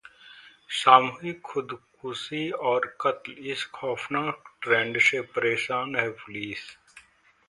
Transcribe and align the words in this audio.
सामूहिक 0.69 1.41
खुदकुशी 1.41 2.49
और 2.69 2.85
कत्ल, 3.01 3.31
इस 3.51 3.65
खौफनाक 3.73 4.51
ट्रेंड 4.61 4.99
से 4.99 5.21
परेशान 5.35 5.95
है 5.95 6.09
पुलिस 6.15 6.69